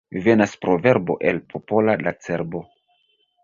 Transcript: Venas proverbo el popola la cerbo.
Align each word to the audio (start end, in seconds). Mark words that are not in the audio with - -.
Venas 0.27 0.55
proverbo 0.65 1.17
el 1.29 1.43
popola 1.43 1.95
la 2.07 2.17
cerbo. 2.19 2.67